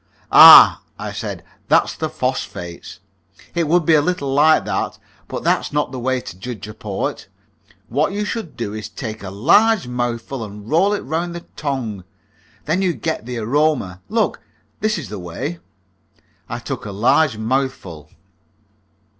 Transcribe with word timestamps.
"Ah!" 0.31 0.81
I 0.97 1.11
said, 1.11 1.43
"that's 1.67 1.95
the 1.95 2.09
phosphates. 2.09 3.01
It 3.53 3.67
would 3.67 3.85
be 3.85 3.93
a 3.93 4.01
little 4.01 4.33
like 4.33 4.65
that. 4.65 4.97
But 5.27 5.43
that's 5.43 5.71
not 5.71 5.91
the 5.91 5.99
way 5.99 6.19
to 6.21 6.39
judge 6.39 6.67
a 6.67 6.73
port. 6.73 7.27
What 7.87 8.11
you 8.11 8.25
should 8.25 8.57
do 8.57 8.73
is 8.73 8.89
to 8.89 8.95
take 8.95 9.21
a 9.21 9.29
large 9.29 9.87
mouthful 9.87 10.43
and 10.43 10.67
roll 10.67 10.93
it 10.93 11.01
round 11.01 11.35
the 11.35 11.45
tongue, 11.55 12.03
then 12.65 12.81
you 12.81 12.93
get 12.93 13.27
the 13.27 13.37
aroma. 13.37 14.01
Look: 14.09 14.41
this 14.79 14.97
is 14.97 15.09
the 15.09 15.19
way." 15.19 15.59
I 16.49 16.57
took 16.57 16.87
a 16.87 16.91
large 16.91 17.37
mouthful. 17.37 18.09